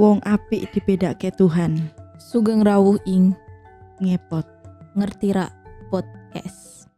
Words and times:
Wong 0.00 0.24
apik 0.24 0.72
dibedake 0.72 1.28
Tuhan. 1.30 1.92
Sugeng 2.16 2.64
rawuh 2.64 2.96
ing 3.04 3.36
Ngepot. 4.00 4.48
ngerti 4.90 5.28
ra 5.30 5.52
podcast. 5.92 6.88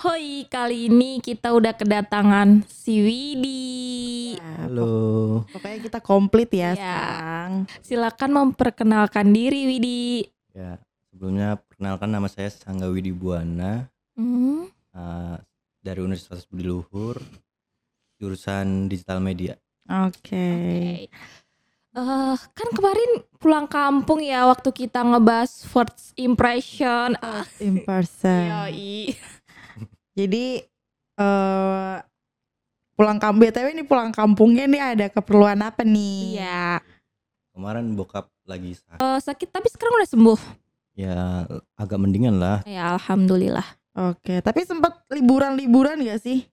Hoi, 0.00 0.48
kali 0.48 0.88
ini 0.88 1.20
kita 1.20 1.52
udah 1.52 1.76
kedatangan 1.76 2.64
si 2.64 2.96
Widi. 2.98 4.34
Halo. 4.40 5.44
Pokoknya 5.46 5.78
kita 5.78 5.98
komplit 6.00 6.48
ya, 6.50 6.72
Ya. 6.72 6.74
sekarang. 6.74 7.52
Silakan 7.84 8.30
memperkenalkan 8.32 9.30
diri 9.30 9.68
Widi. 9.68 10.26
Ya, 10.50 10.80
sebelumnya 11.06 11.60
perkenalkan 11.60 12.08
nama 12.08 12.26
saya 12.26 12.48
Sangga 12.48 12.88
Widi 12.88 13.12
Buana 13.12 13.86
Hmm, 14.16 14.64
eh, 14.90 15.36
dari 15.78 16.00
Universitas 16.00 16.48
Budi 16.48 16.64
Luhur 16.64 17.20
jurusan 18.16 18.88
digital 18.88 19.20
media. 19.20 19.54
Oke. 19.86 20.34
Oke. 21.06 21.12
Eh, 21.92 22.36
kan 22.56 22.68
kemarin 22.72 23.20
pulang 23.36 23.68
kampung 23.68 24.24
ya 24.24 24.48
waktu 24.48 24.72
kita 24.72 25.04
ngebahas 25.04 25.60
first 25.68 26.16
impression. 26.16 27.12
Ah, 27.20 27.44
In 27.60 27.84
person. 27.84 28.48
yoi. 28.48 29.12
Jadi 30.18 30.64
eh 31.20 31.96
pulang 32.96 33.20
kampung 33.20 33.44
BTW 33.44 33.76
ini 33.76 33.84
pulang 33.84 34.08
kampungnya 34.08 34.64
nih 34.64 34.82
ada 34.96 35.06
keperluan 35.12 35.60
apa 35.60 35.84
nih? 35.84 36.40
Iya. 36.40 36.80
Kemarin 37.52 37.92
bokap 37.92 38.32
lagi 38.48 38.72
sakit. 38.72 38.96
Eh, 38.96 39.18
sakit 39.20 39.48
tapi 39.52 39.68
sekarang 39.68 40.00
udah 40.00 40.08
sembuh. 40.08 40.40
Ya 40.96 41.44
agak 41.76 42.00
mendingan 42.00 42.40
lah. 42.40 42.64
Ya 42.64 42.96
alhamdulillah. 42.96 43.68
Oke, 43.92 44.40
tapi 44.40 44.64
sempat 44.64 45.04
liburan-liburan 45.12 46.00
gak 46.08 46.24
sih? 46.24 46.48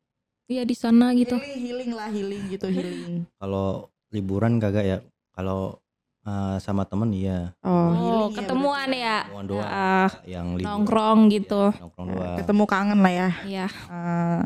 Iya 0.52 0.68
di 0.68 0.76
sana 0.76 1.16
gitu. 1.16 1.40
Healing, 1.40 1.64
healing 1.64 1.92
lah, 1.96 2.12
healing 2.12 2.44
gitu, 2.52 2.68
healing. 2.68 3.24
Kalau 3.40 3.88
liburan 4.12 4.60
kagak 4.60 4.84
ya. 4.84 5.00
Kalau 5.40 5.80
eh, 6.22 6.56
sama 6.60 6.84
temen 6.84 7.08
iya. 7.10 7.56
Oh, 7.62 7.72
Oh, 7.72 7.88
healing 7.90 8.28
ya 8.28 8.36
ketemuan 8.36 8.76
berarti. 8.84 9.00
ya. 9.00 9.18
Ketemuan 9.24 9.46
doang. 9.48 9.70
Ah, 9.72 10.10
yang 10.28 10.48
libur. 10.54 10.68
nongkrong 10.68 11.20
gitu. 11.32 11.64
Ya, 11.66 11.80
nongkrong 11.80 12.08
doang. 12.12 12.38
ketemu 12.38 12.64
kangen 12.66 13.00
lah 13.00 13.14
ya. 13.16 13.30
Iya. 13.48 13.66
Eh, 13.72 14.42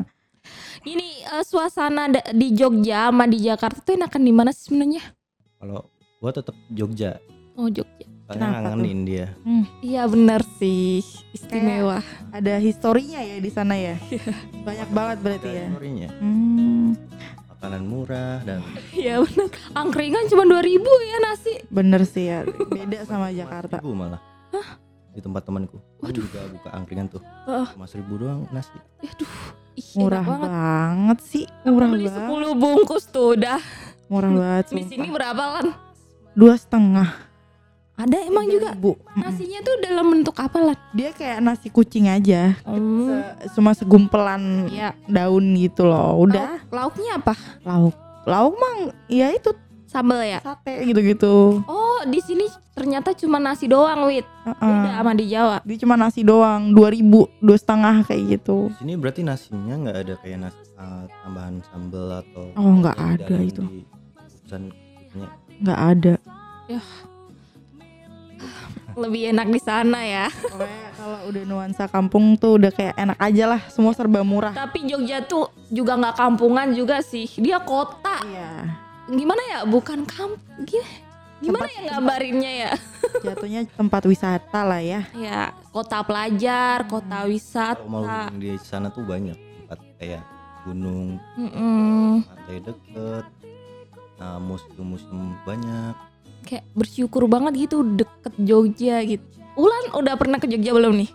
Ini 0.86 1.06
eh, 1.26 1.42
suasana 1.42 2.06
di 2.30 2.48
Jogja 2.52 3.08
sama 3.08 3.24
di 3.24 3.40
Jakarta 3.40 3.80
tuh 3.80 3.96
enakan 3.96 4.22
di 4.22 4.30
mana 4.30 4.50
sih 4.52 4.70
sebenarnya? 4.70 5.02
Kalau 5.56 5.88
gua 6.20 6.30
tetap 6.30 6.54
Jogja. 6.68 7.18
Oh 7.54 7.66
Jogja. 7.66 8.06
Soalnya 8.24 8.38
Kenapa 8.46 8.60
ngangenin 8.70 9.00
dia. 9.02 9.26
Iya 9.80 10.06
bener 10.06 10.46
sih. 10.56 11.02
Istimewa. 11.32 12.00
ada 12.30 12.54
historinya 12.56 13.18
ya 13.18 13.36
di 13.36 13.50
sana 13.50 13.74
ya. 13.74 13.98
Banyak 14.62 14.88
banget 14.90 15.18
berarti 15.20 15.44
Ada 15.44 15.58
ya. 15.58 15.66
historinya. 15.66 16.08
Hmm, 16.14 16.86
Makanan 17.64 17.88
murah 17.88 18.44
dan 18.44 18.60
Iya 18.92 19.24
bener. 19.24 19.48
Angkringan 19.72 20.28
cuma 20.28 20.44
2000 20.44 20.84
ya 20.84 21.16
nasi. 21.24 21.54
bener 21.72 22.04
sih 22.04 22.28
ya. 22.28 22.44
Beda 22.44 23.08
sama 23.08 23.32
Jakarta. 23.32 23.80
Ribu 23.80 23.96
malah. 23.96 24.20
Di 25.16 25.24
tempat 25.24 25.48
temanku. 25.48 25.80
Waduh. 25.96 26.12
juga 26.20 26.44
buka 26.52 26.68
angkringan 26.76 27.08
tuh. 27.08 27.24
Heeh. 27.48 27.68
Mas 27.80 27.96
ribu 27.96 28.20
doang 28.20 28.44
nasi. 28.52 28.76
Aduh. 29.00 29.32
Ih, 29.74 29.88
Murah 29.96 30.20
banget. 30.20 30.48
banget 30.52 31.18
sih. 31.24 31.44
Murah 31.64 31.88
Beli 31.88 32.04
banget. 32.04 32.52
10 32.52 32.60
bungkus 32.60 33.04
tuh 33.08 33.32
udah. 33.32 33.56
Murah 34.12 34.30
banget. 34.30 34.64
Di 34.68 34.84
sini 34.84 35.08
berapa 35.08 35.44
kan? 35.56 35.66
Dua 36.36 36.60
setengah. 36.60 37.08
Ada 37.94 38.26
emang 38.26 38.46
juga. 38.46 38.74
Bu. 38.74 38.98
Nasinya 39.14 39.62
tuh 39.62 39.74
dalam 39.80 40.06
bentuk 40.10 40.34
apa 40.34 40.58
lah? 40.60 40.76
Dia 40.90 41.10
kayak 41.10 41.38
nasi 41.38 41.68
kucing 41.68 42.06
aja. 42.06 42.58
Hmm. 42.62 43.06
Se- 43.06 43.54
Cuma 43.54 43.70
segumpelan 43.70 44.66
Iya. 44.66 44.98
daun 45.06 45.54
gitu 45.54 45.84
loh. 45.84 46.18
Udah. 46.20 46.58
Lauk- 46.66 46.98
lauknya 46.98 47.12
apa? 47.16 47.34
Lauk. 47.62 47.94
Lauk 48.24 48.54
mang 48.54 48.78
ya 49.06 49.30
itu 49.30 49.54
Sambal 49.84 50.26
ya? 50.26 50.42
sate 50.42 50.82
gitu-gitu. 50.82 51.62
Oh, 51.62 52.02
di 52.02 52.18
sini 52.18 52.42
ternyata 52.74 53.14
cuma 53.14 53.38
nasi 53.38 53.70
doang, 53.70 54.10
Wit. 54.10 54.26
Heeh. 54.42 54.58
Beda 54.58 54.90
sama 54.92 55.12
di 55.14 55.24
Jawa. 55.30 55.62
Dia 55.62 55.78
cuma 55.78 55.94
nasi 55.94 56.26
doang, 56.26 56.74
dua 56.74 56.90
ribu, 56.90 57.30
dua 57.38 57.54
setengah 57.54 58.02
kayak 58.02 58.22
gitu. 58.34 58.74
Di 58.74 58.82
sini 58.82 58.98
berarti 58.98 59.22
nasinya 59.22 59.78
nggak 59.78 59.96
ada 59.96 60.14
kayak 60.18 60.38
nasi 60.40 60.58
uh, 60.74 61.06
tambahan 61.22 61.62
sambal 61.64 62.10
atau 62.18 62.50
Oh, 62.54 62.74
nggak 62.74 62.96
di 62.96 63.06
ada 63.06 63.36
itu. 63.38 63.62
di. 63.62 63.80
Nggak 65.62 65.78
ada. 65.78 66.14
Lebih 68.94 69.34
enak 69.34 69.48
di 69.48 69.58
sana 69.58 70.00
ya. 70.00 70.26
Pokoknya 70.30 70.88
kalau 70.94 71.18
udah 71.26 71.42
nuansa 71.44 71.84
kampung 71.90 72.38
tuh 72.38 72.56
udah 72.56 72.70
kayak 72.70 72.94
enak 72.94 73.18
aja 73.18 73.44
lah, 73.50 73.60
semua 73.66 73.90
serba 73.90 74.22
murah. 74.22 74.54
Tapi 74.54 74.86
Jogja 74.86 75.18
tuh 75.20 75.50
juga 75.66 75.98
nggak 75.98 76.14
kampungan 76.14 76.70
juga 76.70 77.02
sih. 77.02 77.26
Dia 77.34 77.58
kota. 77.58 78.22
Iya. 78.22 78.70
Gimana 79.04 79.42
ya? 79.50 79.58
Bukan 79.66 80.06
kampung. 80.06 80.38
Gimana, 81.42 81.66
Tempat- 81.66 81.76
ya 81.76 81.80
ngabarinnya 81.92 82.52
ya? 82.56 82.72
Jatuhnya 83.26 83.60
tempat 83.68 84.02
wisata 84.06 84.60
lah 84.62 84.80
ya. 84.80 85.04
Ya, 85.12 85.52
kota 85.68 86.00
pelajar, 86.00 86.86
kota 86.86 87.04
Kalau 87.20 87.28
mau 87.84 88.00
wisata. 88.00 88.32
di 88.32 88.54
sana 88.56 88.88
tuh 88.88 89.04
banyak 89.04 89.36
tempat 89.36 89.78
kayak 89.98 90.22
gunung, 90.64 91.20
Mm-mm. 91.36 92.24
pantai 92.24 92.58
deket, 92.64 93.24
nah, 94.16 94.40
museum-museum 94.40 95.36
banyak. 95.44 95.92
Kayak 96.44 96.64
bersyukur 96.76 97.24
banget 97.26 97.68
gitu 97.68 97.82
deket 97.82 98.34
Jogja 98.38 99.00
gitu. 99.04 99.24
Ulan 99.56 99.96
udah 99.96 100.14
pernah 100.20 100.38
ke 100.38 100.46
Jogja 100.46 100.76
belum 100.76 100.94
nih? 101.00 101.10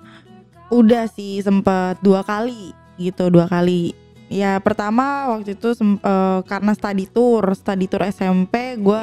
Udah 0.70 1.06
sih 1.10 1.42
sempet 1.42 2.02
dua 2.02 2.26
kali 2.26 2.74
gitu, 2.98 3.30
dua 3.30 3.46
kali. 3.46 3.94
Ya 4.30 4.62
pertama 4.62 5.34
waktu 5.34 5.58
itu 5.58 5.74
eh, 5.82 6.40
karena 6.46 6.72
study 6.78 7.10
tour, 7.10 7.42
study 7.58 7.90
tour 7.90 8.06
SMP, 8.06 8.78
gue 8.78 9.02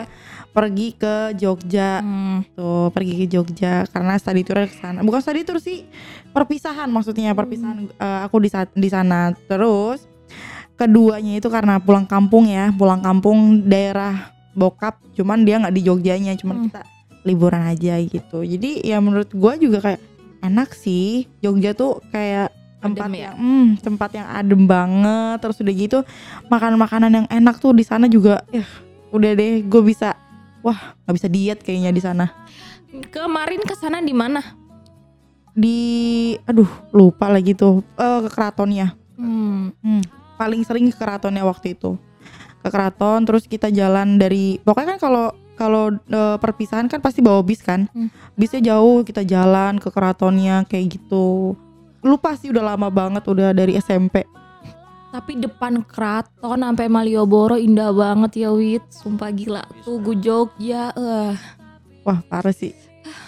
pergi 0.57 0.97
ke 0.97 1.37
Jogja 1.37 2.01
Hmm. 2.01 2.41
tuh 2.57 2.89
pergi 2.89 3.21
ke 3.21 3.27
Jogja 3.29 3.85
karena 3.93 4.17
study 4.17 4.41
tour 4.41 4.65
ke 4.65 4.73
sana 4.73 5.05
bukan 5.05 5.21
study 5.21 5.45
tour 5.45 5.61
sih 5.61 5.85
perpisahan 6.33 6.89
maksudnya 6.89 7.37
perpisahan 7.37 7.93
eh, 7.93 8.21
aku 8.25 8.41
di 8.41 8.49
di 8.73 8.89
sana 8.89 9.37
terus 9.53 10.09
keduanya 10.81 11.37
itu 11.37 11.53
karena 11.53 11.77
pulang 11.77 12.09
kampung 12.09 12.49
ya 12.49 12.73
pulang 12.73 13.05
kampung 13.05 13.69
daerah 13.69 14.33
bokap 14.57 14.99
cuman 15.13 15.45
dia 15.45 15.61
nggak 15.61 15.71
di 15.71 15.83
Jogjanya 15.85 16.33
cuman 16.35 16.57
Hmm. 16.57 16.67
kita 16.67 16.83
liburan 17.23 17.63
aja 17.63 18.01
gitu 18.01 18.41
jadi 18.41 18.71
ya 18.83 18.97
menurut 18.99 19.29
gua 19.31 19.55
juga 19.55 19.79
kayak 19.81 20.01
enak 20.41 20.73
sih 20.73 21.29
Jogja 21.39 21.73
tuh 21.73 22.01
kayak 22.09 22.51
tempat 22.77 23.05
Adem 23.05 23.15
ya? 23.15 23.23
yang 23.27 23.37
hmm, 23.37 23.67
tempat 23.79 24.11
yang 24.13 24.29
adem 24.29 24.63
banget 24.65 25.37
terus 25.39 25.59
udah 25.59 25.75
gitu 25.75 25.99
makanan-makanan 26.47 27.11
yang 27.13 27.27
enak 27.29 27.57
tuh 27.57 27.73
di 27.73 27.83
sana 27.83 28.07
juga 28.07 28.47
ya 28.49 28.63
udah 29.09 29.33
deh 29.33 29.61
gue 29.61 29.83
bisa 29.83 30.15
wah 30.61 30.95
nggak 31.03 31.15
bisa 31.15 31.29
diet 31.29 31.59
kayaknya 31.61 31.91
di 31.91 32.01
sana 32.01 32.27
Kemarin 33.07 33.61
ke 33.61 33.75
sana 33.75 33.99
di 33.99 34.13
mana? 34.13 34.41
di 35.53 35.77
aduh 36.45 36.69
lupa 36.91 37.27
lagi 37.27 37.53
tuh 37.53 37.81
Eh, 37.97 38.19
ke 38.23 38.31
keratonnya 38.31 38.93
Hmm. 39.17 39.73
paling 40.37 40.61
sering 40.63 40.87
ke 40.87 40.97
keratonnya 40.97 41.41
waktu 41.43 41.73
itu 41.73 41.97
ke 42.67 42.73
keraton 42.73 43.23
terus 43.23 43.45
kita 43.45 43.71
jalan 43.71 44.17
dari 44.17 44.59
pokoknya 44.59 44.95
kan 44.95 45.01
kalau 45.01 45.27
kalau 45.55 45.85
eh, 45.95 46.37
perpisahan 46.37 46.85
kan 46.85 46.99
pasti 46.99 47.21
bawa 47.21 47.41
bis 47.41 47.61
kan 47.61 47.87
Hmm. 47.89 48.11
bisnya 48.35 48.75
jauh 48.75 49.01
kita 49.01 49.23
jalan 49.23 49.79
ke 49.79 49.89
keratonnya 49.89 50.67
kayak 50.67 50.99
gitu 50.99 51.55
lupa 52.01 52.35
sih 52.35 52.51
udah 52.51 52.67
lama 52.69 52.87
banget 52.87 53.23
udah 53.25 53.51
dari 53.51 53.75
SMP 53.77 54.27
Tapi 55.07 55.39
depan 55.39 55.81
keraton 55.81 56.61
sampai 56.61 56.87
Malioboro 56.87 57.57
indah 57.57 57.89
banget 57.89 58.37
ya 58.39 58.51
Wit. 58.53 58.85
Sumpah 58.91 59.33
gila. 59.33 59.65
Tugu 59.81 60.13
Jogja. 60.15 60.93
eh. 60.93 61.33
wah 62.03 62.21
parah 62.23 62.53
sih 62.53 62.77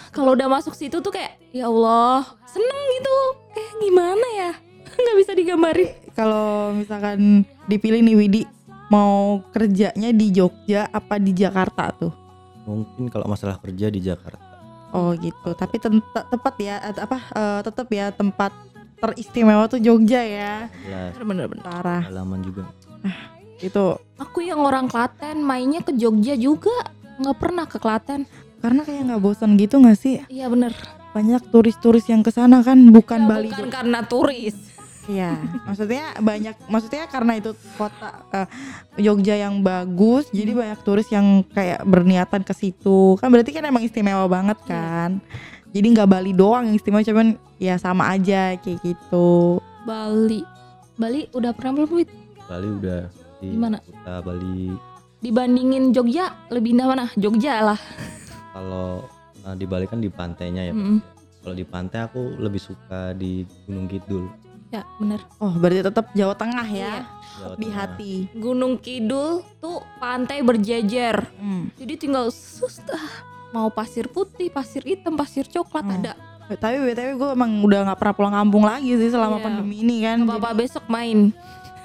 Kalau 0.09 0.31
udah 0.31 0.45
masuk 0.47 0.71
situ 0.71 0.99
tuh 0.99 1.09
kayak 1.09 1.39
ya 1.49 1.65
Allah, 1.65 2.21
seneng 2.45 2.79
gitu. 2.91 3.17
Eh 3.55 3.69
gimana 3.79 4.27
ya? 4.37 4.51
nggak 5.01 5.17
bisa 5.17 5.31
digambarin. 5.33 5.89
kalau 6.13 6.75
misalkan 6.75 7.41
dipilih 7.65 8.03
nih 8.03 8.15
Widi 8.15 8.41
mau 8.89 9.41
kerjanya 9.47 10.09
di 10.09 10.27
Jogja 10.29 10.85
apa 10.85 11.15
di 11.15 11.31
Jakarta 11.31 11.89
tuh 11.91 12.13
Mungkin 12.61 13.07
kalau 13.07 13.25
masalah 13.25 13.57
kerja 13.57 13.87
di 13.87 13.97
Jakarta. 13.99 14.45
Oh 14.89 15.09
gitu. 15.13 15.53
Tapi 15.53 15.81
tepat 15.81 16.53
ya 16.59 16.77
at- 16.79 16.97
apa 16.99 17.17
eh, 17.31 17.61
tetap 17.63 17.87
ya 17.87 18.09
tempat 18.09 18.53
teristimewa 18.95 19.65
tuh 19.65 19.77
Jogja 19.77 20.21
ya. 20.21 20.69
Bener-bener. 21.11 21.49
Parah. 21.59 22.03
halaman 22.03 22.41
juga. 22.41 22.69
Itu 23.57 23.97
Aku 24.15 24.39
yang 24.39 24.59
orang 24.59 24.85
Klaten 24.85 25.41
mainnya 25.41 25.81
ke 25.81 25.93
Jogja 25.93 26.33
juga. 26.33 26.73
nggak 27.17 27.37
pernah 27.37 27.65
ke 27.65 27.77
Klaten. 27.77 28.29
karena 28.59 28.83
kayak 28.83 29.01
nggak 29.07 29.21
bosan 29.23 29.55
gitu 29.55 29.75
nggak 29.77 29.95
sih? 29.95 30.19
Iya 30.27 30.45
bener. 30.47 30.75
Banyak 31.09 31.47
turis-turis 31.47 32.05
yang 32.05 32.21
ke 32.21 32.29
sana 32.29 32.59
kan 32.59 32.77
bukan 32.89 33.23
Ya, 33.23 33.27
Bali. 33.27 33.47
bukan 33.47 33.59
doang. 33.61 33.71
karena 33.71 33.99
turis. 34.03 34.55
Iya. 35.09 35.41
maksudnya 35.67 36.13
banyak 36.21 36.55
maksudnya 36.69 37.09
karena 37.09 37.33
itu 37.35 37.51
kota 37.73 38.21
eh, 38.29 38.47
Jogja 39.01 39.33
yang 39.33 39.59
bagus, 39.59 40.29
jadi 40.29 40.53
Hmm. 40.53 40.61
banyak 40.61 40.79
turis 40.85 41.09
yang 41.09 41.41
kayak 41.49 41.81
berniatan 41.81 42.45
ke 42.45 42.53
situ. 42.53 43.17
Kan 43.17 43.33
berarti 43.33 43.49
kan 43.49 43.65
emang 43.65 43.81
istimewa 43.81 44.29
banget 44.29 44.61
Iya. 44.61 44.69
kan. 44.69 45.11
Jadi 45.69 45.85
nggak 45.93 46.09
Bali 46.09 46.31
doang 46.31 46.65
yang 46.65 46.75
istimewa 46.75 47.01
cuman 47.01 47.27
ya 47.57 47.75
sama 47.75 48.09
aja 48.09 48.53
kayak 48.55 48.79
gitu. 48.81 49.57
Bali. 49.83 50.45
Bali 50.93 51.25
udah 51.31 51.51
pernah 51.51 51.71
belum 51.75 51.89
Wit? 51.95 52.09
Bali 52.45 52.67
udah 52.69 53.01
di 53.39 53.47
Gimana? 53.49 53.77
Kuta 53.79 54.15
Bali 54.19 54.73
Dibandingin 55.19 55.91
Jogja 55.91 56.31
lebih 56.47 56.73
indah 56.73 56.87
mana? 56.87 57.05
Jogja 57.13 57.59
lah. 57.61 57.79
Kalau 58.55 59.03
uh, 59.41 59.55
di 59.55 59.63
Bali 59.63 59.85
kan 59.85 59.99
di 59.99 60.07
pantainya 60.07 60.67
ya. 60.67 60.73
Mm-mm. 60.73 60.99
Kalau 61.39 61.55
di 61.55 61.63
pantai 61.63 62.03
aku 62.03 62.35
lebih 62.35 62.59
suka 62.59 63.13
di 63.13 63.43
Gunung 63.63 63.87
Kidul. 63.87 64.27
Ya 64.69 64.85
bener. 64.95 65.25
Oh, 65.37 65.49
berarti 65.51 65.81
tetap 65.81 66.13
Jawa 66.13 66.33
Tengah 66.33 66.67
ya. 66.67 66.77
Iya. 66.77 66.99
Jawa 67.35 67.53
Di 67.53 67.65
Tengah. 67.65 67.75
hati. 67.75 68.13
Gunung 68.31 68.77
Kidul 68.77 69.29
tuh 69.57 69.81
pantai 69.97 70.39
berjejer. 70.39 71.25
Hmm. 71.35 71.73
Jadi 71.73 71.93
tinggal 71.97 72.29
sus 72.29 72.77
dah. 72.79 73.01
Mau 73.49 73.67
pasir 73.67 74.05
putih, 74.05 74.47
pasir 74.47 74.85
hitam, 74.85 75.13
pasir 75.13 75.43
coklat 75.43 75.81
Hmm. 75.83 75.97
ada. 75.97 76.13
Tapi 76.49 76.77
BTW 76.79 77.09
gue 77.15 77.29
emang 77.31 77.61
udah 77.61 77.81
nggak 77.83 77.97
pernah 77.97 78.15
pulang 78.15 78.35
kampung 78.35 78.61
lagi 78.63 78.89
sih 78.91 79.09
selama 79.09 79.37
Iya. 79.37 79.43
pandemi 79.43 79.75
ini 79.79 80.01
kan. 80.01 80.17
Bapak 80.23 80.53
besok 80.55 80.85
main. 80.85 81.33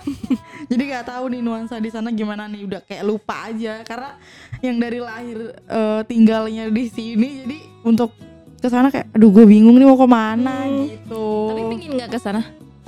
Jadi 0.71 0.83
nggak 0.85 1.07
tahu 1.07 1.25
nih 1.27 1.41
nuansa 1.41 1.77
di 1.77 1.89
sana 1.89 2.09
gimana 2.11 2.45
nih 2.45 2.65
udah 2.65 2.81
kayak 2.83 3.01
lupa 3.03 3.49
aja 3.49 3.81
karena 3.83 4.21
yang 4.61 4.77
dari 4.77 5.01
lahir 5.01 5.39
eh, 5.59 6.01
tinggalnya 6.05 6.69
di 6.69 6.85
sini 6.87 7.29
jadi 7.41 7.59
untuk 7.83 8.13
ke 8.55 8.69
sana 8.69 8.89
kayak 8.89 9.09
aduh 9.11 9.29
gue 9.31 9.45
bingung 9.45 9.73
nih 9.75 9.85
mau 9.85 9.97
ke 9.97 10.05
mana 10.07 10.65
Hmm. 10.65 10.85
gitu. 10.87 11.25
Tapi 11.49 11.63
pingin 11.71 11.91
nggak 11.95 12.11
ke 12.11 12.19
sana? 12.19 12.41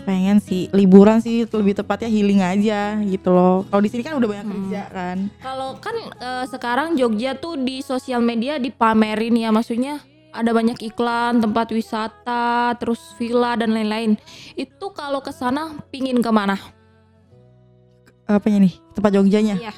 Pengen 0.06 0.38
sih 0.38 0.70
liburan 0.70 1.19
sih 1.19 1.43
lebih 1.44 1.75
tepatnya 1.75 2.06
healing 2.06 2.38
aja 2.38 2.94
gitu 3.03 3.35
loh. 3.35 3.67
Kalau 3.67 3.82
di 3.82 3.91
sini 3.91 4.06
kan 4.06 4.14
udah 4.14 4.29
banyak 4.31 4.47
Hmm. 4.47 4.55
kerja 4.62 4.82
kan. 4.88 5.17
Kalau 5.43 5.70
kan 5.82 5.97
eh, 5.99 6.44
sekarang 6.47 6.94
Jogja 6.94 7.35
tuh 7.35 7.58
di 7.58 7.82
sosial 7.82 8.23
media 8.23 8.56
dipamerin 8.56 9.35
ya 9.35 9.50
maksudnya 9.50 9.99
ada 10.31 10.55
banyak 10.55 10.79
iklan 10.85 11.43
tempat 11.43 11.75
wisata 11.75 12.76
terus 12.79 13.03
villa 13.19 13.58
dan 13.58 13.75
lain-lain. 13.75 14.14
Itu 14.55 14.94
kalau 14.94 15.19
ke 15.19 15.35
sana 15.35 15.75
pingin 15.91 16.23
ke 16.23 16.31
mana? 16.31 16.55
Apanya 18.26 18.62
nih 18.62 18.75
tempat 18.93 19.11
Jogjanya? 19.11 19.56
Iya. 19.58 19.75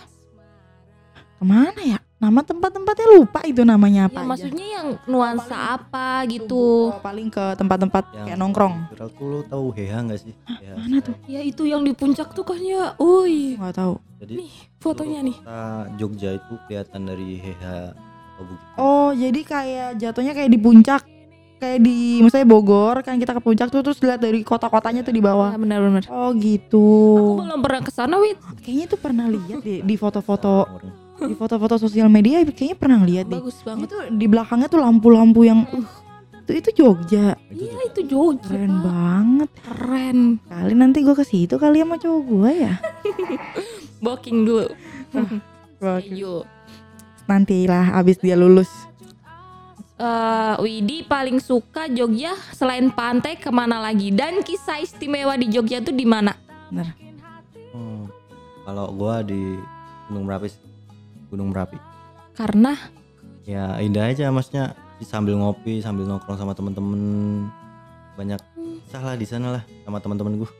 Ke 1.39 1.45
mana 1.45 1.81
ya? 1.81 1.99
Nama 2.19 2.43
tempat-tempatnya 2.43 3.09
lupa 3.15 3.39
itu 3.47 3.63
namanya 3.63 4.11
apa 4.11 4.19
Ya, 4.19 4.21
aja. 4.21 4.27
maksudnya 4.27 4.67
yang 4.67 4.87
nuansa 5.07 5.55
paling 5.55 5.71
apa 5.71 6.07
gitu. 6.27 6.91
oh, 6.91 6.99
paling 6.99 7.31
ke 7.31 7.45
tempat-tempat 7.55 8.05
Yang 8.11 8.25
kayak 8.27 8.39
nongkrong. 8.43 8.75
Viral 8.91 9.11
tuh 9.15 9.27
lo 9.29 9.41
tahu 9.47 9.67
Heha 9.71 9.99
nggak 10.03 10.19
sih? 10.19 10.35
Heha 10.35 10.75
mana 10.75 10.99
tuh? 10.99 11.15
Ya 11.31 11.41
itu 11.41 11.63
yang 11.63 11.87
di 11.87 11.95
puncak 11.95 12.35
tuh 12.35 12.43
kan 12.43 12.59
ya. 12.59 12.99
Uy, 12.99 13.55
Nggak 13.55 13.71
tahu. 13.73 13.95
Jadi 14.19 14.33
nih 14.35 14.51
fotonya 14.77 15.21
nih. 15.23 15.37
kota 15.39 15.63
Jogja 15.95 16.31
itu 16.35 16.53
kelihatan 16.67 17.01
dari 17.07 17.29
Heha 17.39 17.95
atau 17.95 18.43
Bukit. 18.45 18.67
Oh, 18.75 19.11
jadi 19.15 19.41
kayak 19.41 19.89
jatuhnya 19.97 20.33
kayak 20.35 20.51
di 20.51 20.59
puncak. 20.59 21.03
Kayak 21.59 21.79
di 21.83 21.99
misalnya 22.19 22.47
Bogor 22.47 23.03
kan 23.03 23.15
kita 23.15 23.31
ke 23.31 23.43
puncak 23.43 23.67
tuh 23.67 23.83
terus 23.83 23.99
lihat 23.99 24.19
dari 24.19 24.43
kota-kotanya 24.43 25.03
tuh 25.03 25.11
di 25.11 25.19
bawah. 25.19 25.51
Ya 25.51 25.59
benar-benar. 25.59 26.03
Oh, 26.07 26.35
gitu. 26.35 27.15
Aku 27.15 27.47
belum 27.47 27.63
pernah 27.63 27.83
ke 27.83 27.91
sana, 27.91 28.19
Wit. 28.19 28.39
Kayaknya 28.59 28.87
tuh 28.91 28.99
pernah 28.99 29.27
lihat 29.27 29.63
di 29.63 29.83
di 29.83 29.95
foto-foto. 29.95 30.67
Di 31.19 31.35
foto-foto 31.35 31.75
sosial 31.81 32.07
media 32.07 32.43
kayaknya 32.47 32.77
pernah 32.79 33.01
lihat 33.03 33.27
deh. 33.27 33.43
Bagus 33.43 33.59
banget. 33.67 33.91
Itu 33.91 33.97
di 34.15 34.27
belakangnya 34.31 34.69
tuh 34.71 34.81
lampu-lampu 34.83 35.43
yang 35.43 35.67
uh 35.67 36.07
itu 36.49 36.65
itu 36.65 36.71
Jogja. 36.81 37.37
Iya, 37.53 37.77
itu 37.93 38.01
Jogja. 38.09 38.49
Keren 38.49 38.81
Pak. 38.81 38.85
banget. 38.89 39.51
Keren. 39.69 40.19
Kali 40.49 40.73
nanti 40.73 41.05
gue 41.05 41.13
ke 41.13 41.21
situ 41.21 41.61
kali 41.61 41.85
sama 41.85 42.01
cowok 42.01 42.23
gue 42.25 42.53
ya. 42.57 42.75
Booking 44.05 44.49
dulu. 44.49 44.73
Oke. 45.13 45.37
Ayo. 45.85 46.49
Nantilah 47.29 47.93
abis 48.01 48.17
dia 48.25 48.33
lulus. 48.33 48.73
Eh, 50.01 50.55
Widi 50.65 51.05
paling 51.05 51.37
suka 51.37 51.85
Jogja 51.93 52.33
selain 52.57 52.89
pantai 52.89 53.37
ke 53.37 53.53
mana 53.53 53.83
lagi 53.85 54.09
dan 54.09 54.41
kisah 54.41 54.81
istimewa 54.81 55.37
di 55.37 55.53
Jogja 55.53 55.85
tuh 55.85 55.93
di 55.93 56.09
mana? 56.09 56.33
Hmm, 56.73 58.09
Kalau 58.65 58.89
gua 58.97 59.21
di 59.21 59.59
Gunung 60.09 60.25
Merapi, 60.25 60.49
sih. 60.49 60.68
Gunung 61.29 61.53
Merapi. 61.53 61.79
Karena 62.33 62.75
Ya 63.43 63.81
indah 63.81 64.05
aja 64.05 64.29
maksudnya 64.29 64.77
sambil 65.01 65.33
ngopi, 65.35 65.81
sambil 65.81 66.05
nongkrong 66.05 66.37
sama 66.37 66.53
temen-temen 66.53 67.01
banyak 68.13 68.37
kisah 68.85 69.01
lah 69.01 69.15
di 69.15 69.25
sana 69.25 69.49
lah 69.51 69.63
sama 69.83 69.99
teman-teman 69.99 70.37
gua. 70.39 70.51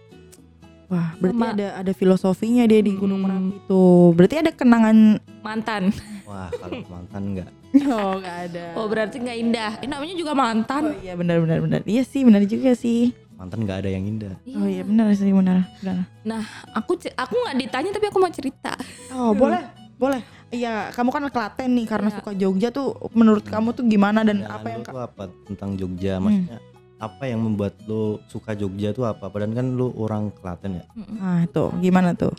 Wah, 0.89 1.13
berarti 1.19 1.37
Sama- 1.37 1.53
ada 1.53 1.69
ada 1.77 1.93
filosofinya 1.93 2.65
dia 2.65 2.81
di 2.81 2.97
Gunung 2.97 3.21
Hmm. 3.21 3.29
Merapi 3.45 3.61
itu. 3.61 3.85
Berarti 4.15 4.37
ada 4.39 4.51
kenangan 4.51 4.97
mantan. 5.43 5.93
Wah 6.25 6.49
kalau 6.51 6.81
mantan 6.87 7.23
enggak. 7.27 7.49
Oh, 7.85 8.17
gak 8.17 8.49
ada. 8.49 8.73
Oh 8.73 8.89
berarti 8.89 9.21
nggak 9.21 9.39
indah. 9.39 9.73
Eh, 9.79 9.87
namanya 9.87 10.17
juga 10.17 10.33
Oh 10.33 10.41
mantan. 10.41 10.97
iya 10.99 11.13
benar 11.13 11.37
benar 11.39 11.61
benar. 11.61 11.81
Iya 11.85 12.01
sih, 12.01 12.25
benar 12.25 12.41
juga 12.43 12.73
sih. 12.73 13.13
Mantan 13.37 13.61
nggak 13.61 13.85
ada 13.85 13.91
yang 13.93 14.09
indah. 14.09 14.33
Oh 14.51 14.65
iya 14.65 14.81
benar 14.81 15.13
sih 15.13 15.29
benar. 15.29 15.69
benar. 15.79 16.41
Aku 16.73 16.97
ce- 16.97 17.13
aku 17.13 17.37
nggak 17.37 17.57
ditanya 17.59 17.91
tapi 17.93 18.09
aku 18.09 18.17
mau 18.17 18.33
cerita. 18.33 18.73
Oh, 19.13 19.37
boleh. 19.37 19.61
Boleh. 19.99 20.23
Iya, 20.49 20.95
kamu 20.95 21.11
kan 21.11 21.25
Klaten 21.29 21.77
nih 21.77 21.87
karena 21.91 22.09
Iya. 22.09 22.17
suka 22.23 22.31
Jogja 22.33 22.69
tuh 22.71 22.97
menurut 23.13 23.45
kamu 23.45 23.77
tuh 23.77 23.85
gimana 23.85 24.25
dan 24.25 24.41
Pandangan 24.41 24.57
apa 24.57 24.67
yang 24.71 24.81
lu 24.87 25.01
apa 25.03 25.23
tentang 25.45 25.71
Jogja? 25.77 26.13
Hmm. 26.17 26.23
Maksudnya 26.25 26.59
apa 26.99 27.25
yang 27.31 27.41
membuat 27.45 27.75
lu 27.85 28.19
suka 28.27 28.57
Jogja 28.57 28.91
tuh 28.95 29.05
apa? 29.05 29.29
Padahal 29.29 29.53
kan 29.53 29.69
lu 29.75 29.93
orang 29.99 30.31
Klaten 30.33 30.81
ya. 30.81 30.85
Nah, 30.97 31.45
tuh 31.51 31.75
gimana 31.83 32.15
tuh? 32.17 32.33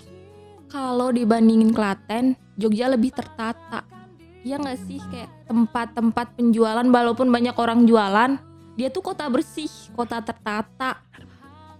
Kalau 0.71 1.13
dibandingin 1.13 1.69
Klaten, 1.69 2.33
Jogja 2.57 2.89
lebih 2.89 3.13
tertata. 3.13 3.85
Iya 4.39 4.55
nggak 4.55 4.79
sih 4.87 5.03
kayak 5.11 5.51
tempat-tempat 5.51 6.39
penjualan 6.39 6.87
walaupun 6.87 7.27
banyak 7.27 7.53
orang 7.59 7.83
jualan, 7.83 8.39
dia 8.79 8.87
tuh 8.87 9.03
kota 9.03 9.27
bersih, 9.27 9.67
kota 9.91 10.23
tertata. 10.23 11.03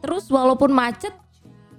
Terus 0.04 0.28
walaupun 0.28 0.76
macet, 0.76 1.16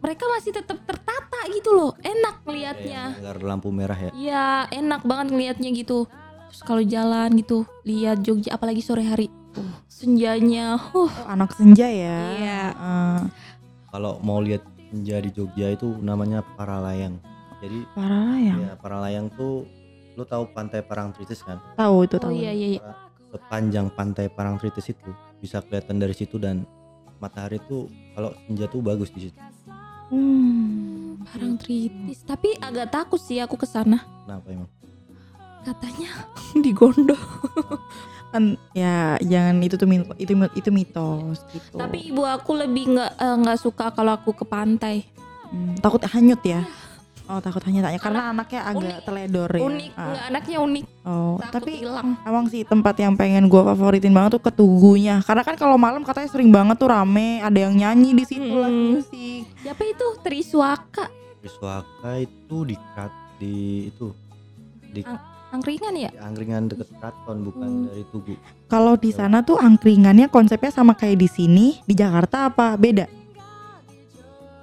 mereka 0.00 0.24
masih 0.28 0.50
tetap 0.50 0.80
tertata 0.82 1.40
gitu 1.48 1.70
loh. 1.70 1.92
Enak 2.00 2.40
Kayak 2.40 2.44
ngelihatnya. 2.44 3.02
Agar 3.20 3.36
lampu 3.40 3.68
merah 3.68 3.98
ya. 3.98 4.10
Iya, 4.12 4.46
enak 4.72 5.04
banget 5.04 5.26
ngelihatnya 5.30 5.70
gitu. 5.72 6.08
Terus 6.50 6.62
kalau 6.64 6.82
jalan 6.82 7.30
gitu, 7.36 7.58
lihat 7.84 8.20
Jogja 8.20 8.56
apalagi 8.56 8.80
sore 8.80 9.04
hari. 9.04 9.28
Senjanya, 9.86 10.78
huh. 10.78 11.06
Oh, 11.06 11.12
anak 11.26 11.52
senja 11.52 11.84
ya. 11.84 12.18
Iya. 12.34 12.62
Eh, 12.72 13.20
Kalau 13.90 14.16
mau 14.20 14.40
lihat 14.40 14.62
senja 14.88 15.18
di 15.18 15.30
Jogja 15.30 15.68
itu 15.68 15.86
namanya 16.00 16.40
Paralayang. 16.56 17.20
Jadi 17.60 17.84
parah 17.92 18.38
ya. 18.40 18.54
ya 18.56 18.72
Paralayang 18.80 19.28
tuh 19.30 19.68
lu 20.16 20.24
tahu 20.24 20.48
pantai 20.50 20.80
Parangtritis 20.80 21.44
kan? 21.44 21.60
Tahu 21.76 22.08
itu 22.08 22.16
Oh 22.16 22.22
tahu. 22.24 22.32
iya 22.32 22.50
iya 22.50 22.68
iya. 22.78 22.82
Sepanjang 23.28 23.92
pantai 23.92 24.26
Parangtritis 24.26 24.88
itu 24.88 25.10
bisa 25.38 25.60
kelihatan 25.60 26.00
dari 26.00 26.16
situ 26.16 26.40
dan 26.40 26.64
matahari 27.20 27.60
tuh 27.62 27.86
kalau 28.16 28.32
senja 28.48 28.64
tuh 28.64 28.80
bagus 28.80 29.12
di 29.12 29.28
situ. 29.28 29.38
Hmm. 30.10 31.22
Parang 31.22 31.54
tritis, 31.54 32.26
tapi 32.26 32.58
agak 32.58 32.90
takut 32.90 33.22
sih 33.22 33.38
aku 33.38 33.54
ke 33.54 33.64
sana. 33.64 34.02
Kenapa 34.26 34.46
emang? 34.50 34.70
Katanya 35.62 36.10
digondol. 36.64 37.18
Kan 38.30 38.54
ya 38.74 39.18
jangan 39.18 39.58
itu 39.62 39.74
tuh 39.74 39.86
mit- 39.86 40.18
itu 40.18 40.32
itu 40.54 40.70
mitos 40.70 41.42
gitu. 41.50 41.78
Tapi 41.78 42.10
ibu 42.10 42.22
aku 42.22 42.54
lebih 42.54 42.94
nggak 42.94 43.12
eh, 43.16 43.36
nggak 43.38 43.58
suka 43.58 43.90
kalau 43.90 44.14
aku 44.14 44.34
ke 44.34 44.42
pantai. 44.42 45.06
Hmm, 45.50 45.74
takut 45.78 46.02
hanyut 46.06 46.42
ya. 46.42 46.62
Oh, 47.30 47.38
takut 47.38 47.62
hanyut 47.62 47.86
tanya 47.86 47.96
karena 47.96 48.22
anaknya 48.28 48.60
agak 48.64 48.82
unik. 48.82 48.96
teledor 49.06 49.48
ya. 49.48 49.60
Unik, 49.62 49.90
Ah. 49.92 50.02
nggak 50.04 50.24
anaknya 50.26 50.56
unik. 50.60 50.84
Oh, 51.00 51.34
Takut 51.38 51.52
tapi 51.54 51.70
hilang. 51.78 52.08
Emang 52.20 52.44
sih 52.46 52.62
tempat 52.62 52.94
yang 52.96 53.14
pengen 53.14 53.46
gua 53.46 53.62
favoritin 53.64 54.10
banget 54.10 54.30
tuh 54.34 54.42
ketugunya. 54.44 55.22
Karena 55.22 55.42
kan 55.42 55.54
kalau 55.54 55.76
malam 55.76 56.02
katanya 56.02 56.26
sering 56.26 56.50
banget 56.50 56.74
tuh 56.76 56.90
rame, 56.90 57.38
ada 57.38 57.54
yang 57.56 57.72
nyanyi 57.72 58.10
di 58.12 58.24
situ 58.24 58.42
Mm-mm. 58.44 58.58
lagi 58.60 58.82
musik. 58.92 59.42
Siapa 59.60 59.82
itu 59.84 60.06
Triswaka 60.20 61.06
Triswaka 61.38 62.10
itu 62.18 62.56
di 62.64 62.74
Krat 62.76 63.12
di 63.36 63.54
itu 63.86 64.10
di, 64.84 65.00
angkringan 65.48 65.94
ya? 65.94 66.10
di 66.10 66.18
angkringan 66.18 66.66
deket 66.66 66.90
Kraton 66.98 67.42
bukan 67.42 67.68
Hmm. 67.70 67.86
dari 67.86 68.04
Tugu. 68.06 68.34
Kalau 68.66 68.94
di 68.94 69.10
sana 69.10 69.40
tuh 69.40 69.56
angkringannya 69.56 70.26
konsepnya 70.26 70.68
sama 70.68 70.92
kayak 70.92 71.16
di 71.16 71.26
sini, 71.26 71.66
di 71.80 71.94
Jakarta 71.94 72.50
apa 72.50 72.74
beda? 72.74 73.06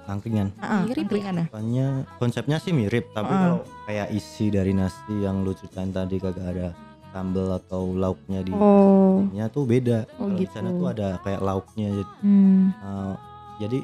Angkringan. 0.08 0.48
Ah, 0.56 0.82
Mirip 0.82 0.96
ya? 0.96 1.02
angkringannya. 1.04 1.44
Konsepnya 1.48 1.86
konsepnya 2.16 2.56
sih 2.56 2.72
mirip 2.72 3.12
tapi 3.12 3.28
Ah. 3.28 3.38
kalau 3.38 3.58
kayak 3.84 4.08
isi 4.10 4.48
dari 4.48 4.72
nasi 4.72 5.14
yang 5.14 5.44
lu 5.44 5.52
ceritain 5.52 5.92
tadi 5.92 6.16
kagak 6.16 6.48
ada 6.48 6.68
sambal 7.08 7.52
atau 7.52 7.92
lauknya 7.92 8.40
di 8.40 8.52
Oh. 8.52 9.24
nya 9.30 9.48
tuh 9.48 9.64
beda. 9.64 10.08
Oh, 10.16 10.26
Kalau 10.26 10.36
di 10.36 10.44
sana 10.46 10.68
gitu. 10.70 10.80
tuh 10.80 10.88
ada 10.88 11.08
kayak 11.20 11.40
lauknya 11.40 11.88
jadi, 11.92 12.12
Hmm. 12.20 12.64
uh, 12.78 13.14
jadi 13.58 13.78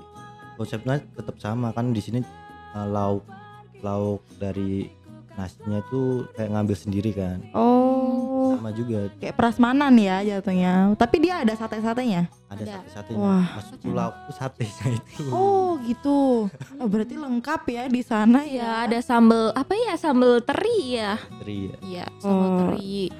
konsepnya 0.57 0.97
tetap 1.12 1.37
sama 1.37 1.69
kan 1.71 1.93
di 1.93 2.00
sini 2.00 2.21
uh, 2.73 2.87
lauk 2.87 3.25
lauk 3.81 4.25
dari 4.38 4.88
nasinya 5.35 5.83
tuh 5.87 6.31
kayak 6.33 6.50
ngambil 6.50 6.76
sendiri 6.76 7.11
kan. 7.11 7.43
Oh. 7.53 8.55
Sama 8.55 8.71
juga 8.71 9.11
Kayak 9.19 9.35
prasmanan 9.35 9.91
ya 9.95 10.23
jatuhnya. 10.23 10.95
Tapi 10.95 11.17
dia 11.19 11.43
ada 11.43 11.53
sate-satenya. 11.53 12.31
ada 12.47 12.55
Ada. 12.55 12.75
sate-satenya. 12.79 13.19
Wah. 13.19 13.47
Maksud 13.59 13.76
tuh 13.79 13.93
lauk 13.93 14.14
tuh 14.25 14.35
satenya 14.35 14.87
itu. 14.95 15.23
Oh, 15.29 15.75
gitu. 15.83 16.47
Oh, 16.79 16.87
berarti 16.87 17.14
lengkap 17.14 17.62
ya 17.67 17.85
di 17.87 18.00
sana 18.00 18.47
Ya 18.47 18.55
ya. 18.55 18.69
ada 18.87 18.99
sambel 19.00 19.50
apa 19.53 19.75
ya 19.75 19.95
sambel 19.95 20.38
teri 20.41 20.79
ya? 20.95 21.19
Teri 21.43 21.59
ya. 21.67 21.76
Iya 21.83 22.05
sambel 22.17 22.47
Oh. 22.47 22.59
teri. 22.71 23.11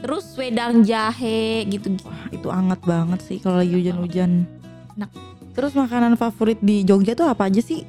Terus 0.00 0.24
wedang 0.34 0.80
jahe 0.80 1.40
gitu. 1.66 1.92
Wah, 2.02 2.24
itu 2.28 2.48
anget 2.48 2.80
banget 2.82 3.20
sih 3.20 3.36
kalau 3.36 3.60
lagi 3.60 3.70
hujan-hujan. 3.70 4.48
Enak. 4.96 5.10
Terus 5.52 5.72
makanan 5.72 6.16
favorit 6.16 6.58
di 6.58 6.82
Jogja 6.82 7.12
tuh 7.12 7.28
apa 7.28 7.46
aja 7.46 7.60
sih? 7.60 7.84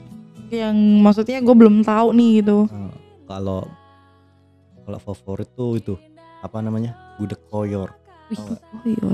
Yang 0.52 0.76
maksudnya 1.00 1.40
gue 1.40 1.56
belum 1.56 1.82
tahu 1.82 2.12
nih 2.12 2.44
gitu. 2.44 2.68
Uh, 2.68 2.92
kalau 3.32 3.62
kalau 4.82 5.00
favorit 5.00 5.50
tuh 5.52 5.78
itu 5.78 5.94
apa 6.42 6.58
namanya 6.60 6.92
gudeg 7.16 7.40
koyor 7.48 7.96
nggak? 8.30 8.60
Oh 8.60 8.84
iya. 8.84 9.10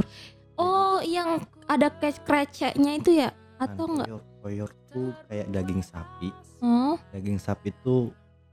Oh, 0.55 0.97
yang 0.99 1.29
ada 1.65 1.89
kayak 1.91 2.21
kreceknya 2.23 2.91
itu 2.95 3.11
ya? 3.15 3.29
Kan 3.57 3.61
Atau 3.67 3.85
enggak? 3.87 4.07
koyor, 4.07 4.21
koyor 4.39 4.69
tuh 4.87 5.09
kayak 5.25 5.47
daging 5.49 5.81
sapi 5.81 6.29
Oh, 6.57 6.97
daging 7.11 7.37
sapi 7.37 7.69
tuh 7.79 8.09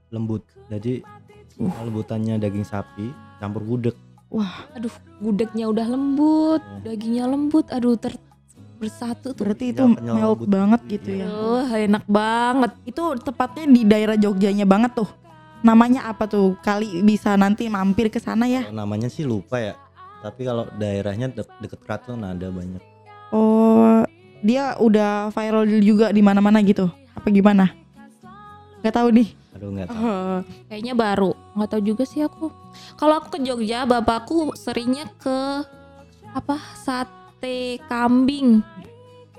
lembut 0.09 0.41
jadi 0.67 1.01
lembutannya 1.55 2.37
daging 2.37 2.63
sapi 2.63 3.09
campur 3.37 3.63
gudeg 3.63 3.95
aduh, 4.75 4.91
gudegnya 5.23 5.65
udah 5.65 5.87
lembut, 5.87 6.59
Ya. 6.59 6.91
dagingnya 6.91 7.25
lembut, 7.25 7.71
aduh 7.71 7.95
ter 7.95 8.19
bersatu 8.75 9.31
tuh. 9.31 9.39
Berarti 9.39 9.71
itu 9.71 9.79
Kenyal- 9.79 9.95
kenyal 9.95 10.15
melt 10.17 10.27
lembut. 10.35 10.47
banget 10.51 10.81
gitu 10.91 11.09
Iya. 11.09 11.17
ya. 11.17 11.25
Aduh, 11.25 11.63
enak 11.87 12.03
banget. 12.05 12.71
Itu 12.83 13.03
tepatnya 13.17 13.63
di 13.65 13.81
daerah 13.81 14.15
Jogjanya 14.19 14.67
banget 14.67 14.91
tuh. 14.93 15.07
Namanya 15.65 16.05
apa 16.05 16.29
tuh? 16.29 16.53
Kali 16.61 17.01
bisa 17.01 17.33
nanti 17.33 17.65
mampir 17.65 18.13
ke 18.13 18.21
sana 18.21 18.45
ya. 18.45 18.69
Kalau 18.69 18.77
namanya 18.77 19.09
sih 19.09 19.25
lupa 19.25 19.57
ya 19.57 19.73
tapi 20.25 20.41
kalau 20.41 20.65
daerahnya 20.73 21.29
de- 21.29 21.57
deket 21.61 21.85
keraton 21.85 22.25
ada 22.25 22.49
banyak 22.49 22.81
Oh, 23.29 24.01
dia 24.41 24.73
udah 24.81 25.29
viral 25.29 25.69
juga 25.85 26.09
di 26.09 26.25
mana-mana 26.25 26.65
gitu. 26.65 26.89
Apa 27.13 27.29
gimana? 27.29 27.69
Gak 28.81 28.95
tahu 28.95 29.09
nih. 29.13 29.29
aduh 29.53 29.69
nggak 29.71 29.87
tahu 29.87 30.01
Oh, 30.03 30.39
Kayaknya 30.67 30.93
baru, 30.93 31.31
nggak 31.53 31.69
tahu 31.69 31.81
juga 31.85 32.03
sih 32.03 32.21
aku. 32.21 32.49
Kalau 32.97 33.13
aku 33.17 33.37
ke 33.37 33.39
Jogja, 33.39 33.85
bapakku 33.85 34.51
seringnya 34.53 35.07
ke 35.15 35.63
apa 36.33 36.57
sate 36.75 37.79
kambing 37.87 38.59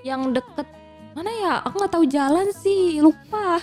yang 0.01 0.33
deket 0.33 0.67
mana 1.17 1.33
ya? 1.33 1.65
Aku 1.65 1.81
nggak 1.81 1.95
tahu 1.97 2.05
jalan 2.05 2.53
sih, 2.53 3.01
lupa. 3.01 3.57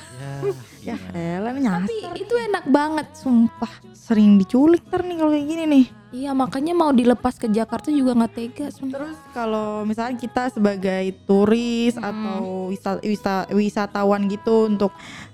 ya 0.81 0.97
elah 1.13 1.53
Tapi 1.53 2.17
itu 2.17 2.33
enak 2.33 2.65
banget, 2.65 3.07
sumpah. 3.13 3.69
Sering 3.93 4.35
diculik 4.35 4.81
ter 4.89 5.05
nih 5.05 5.15
kalau 5.15 5.31
kayak 5.31 5.45
gini 5.45 5.63
nih. 5.63 5.85
Iya 6.13 6.31
makanya 6.33 6.73
mau 6.73 6.89
dilepas 6.89 7.37
ke 7.37 7.45
Jakarta 7.47 7.93
juga 7.93 8.17
nggak 8.17 8.33
tega. 8.33 8.67
sumpah. 8.67 8.97
Terus 8.97 9.17
kalau 9.31 9.85
misalnya 9.85 10.17
kita 10.17 10.49
sebagai 10.49 11.13
turis 11.23 11.93
Hmm. 11.93 12.03
atau 12.03 12.41
wisa- 12.67 13.01
wisa- 13.01 13.47
wisatawan 13.47 14.25
gitu 14.25 14.65
untuk 14.67 14.89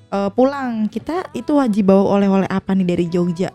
eh, 0.09 0.31
pulang, 0.33 0.89
kita 0.89 1.29
itu 1.31 1.53
wajib 1.53 1.87
bawa 1.87 2.17
oleh-oleh 2.17 2.49
apa 2.49 2.73
nih 2.73 2.81
dari 2.83 3.05
Jogja? 3.07 3.53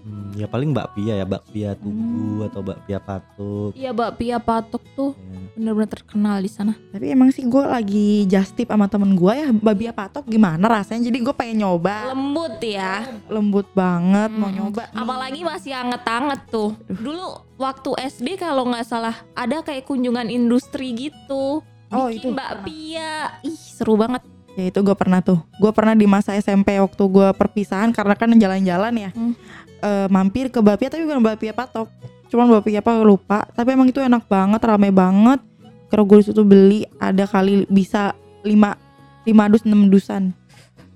Hmm, 0.00 0.32
ya 0.32 0.46
paling 0.46 0.72
bakpia 0.72 1.12
ya 1.12 1.26
bakpia 1.26 1.76
tugu 1.76 2.40
Hmm. 2.40 2.46
atau 2.48 2.60
bakpia 2.62 2.98
patuk 2.98 3.76
Iya 3.76 3.92
bakpia 3.92 4.38
patok 4.38 4.80
tuh 4.96 5.12
Ya. 5.12 5.29
Bener-bener 5.52 5.90
terkenal 5.90 6.36
di 6.36 6.46
sana. 6.46 6.72
Tapi 6.88 7.06
emang 7.08 7.28
sih 7.28 7.42
gue 7.42 7.60
lagi 7.60 8.08
just 8.24 8.52
tip 8.52 8.66
sama 8.66 8.86
temen 8.86 9.12
gue 9.12 9.32
ya 9.32 9.50
babi 9.50 9.86
patok 9.86 10.24
gimana 10.24 10.62
rasanya 10.62 11.06
jadi 11.06 11.18
gue 11.20 11.32
pengen 11.32 11.60
nyoba 11.60 12.10
Lembut 12.10 12.56
ya. 12.58 13.06
lembut 13.26 13.66
banget 13.70 14.30
mau 14.30 14.46
Hmm. 14.46 14.56
nyoba 14.62 14.82
nih. 14.86 14.96
Apalagi 14.96 15.40
masih 15.42 15.72
anget-anget 15.72 16.40
tuh. 16.48 16.70
Dulu 16.86 17.26
waktu 17.56 17.90
SD 18.08 18.36
kalau 18.36 18.64
nggak 18.64 18.84
salah 18.84 19.16
ada 19.32 19.60
kayak 19.60 19.84
kunjungan 19.84 20.26
industri 20.26 20.92
gitu. 20.92 21.60
Oh, 21.88 22.06
Bikin 22.06 22.20
itu 22.22 22.28
bakpia. 22.32 23.34
Ih 23.40 23.54
seru 23.54 23.94
banget. 23.94 24.22
ya 24.50 24.66
itu 24.66 24.78
gue 24.78 24.92
pernah 24.92 25.22
tuh 25.22 25.38
gue 25.56 25.70
pernah 25.70 25.94
di 25.94 26.04
masa 26.04 26.34
SMP 26.34 26.74
waktu 26.76 26.98
gue 27.00 27.28
perpisahan 27.32 27.90
karena 27.90 28.12
kan 28.12 28.28
jalan-jalan 28.32 28.92
ya 28.98 29.10
Hmm. 29.10 29.32
Eh, 29.80 30.06
mampir 30.06 30.50
ke 30.50 30.58
bapia 30.58 30.86
tapi 30.86 31.06
bukan 31.06 31.22
bapia 31.22 31.50
patok 31.50 31.86
cuman 32.30 32.46
bapia 32.48 32.78
apa 32.78 33.02
lupa 33.02 33.44
tapi 33.50 33.74
emang 33.74 33.86
itu 33.86 33.98
enak 33.98 34.24
banget 34.24 34.62
rame 34.62 34.88
banget 34.88 35.42
kalau 35.86 36.06
gue 36.06 36.18
di 36.18 36.26
situ 36.26 36.40
beli 36.40 36.80
ada 36.96 37.26
kali 37.26 37.66
bisa 37.66 38.14
lima 38.40 38.78
lima 39.22 39.50
dus 39.50 39.62
enam 39.62 39.86
dusan 39.86 40.30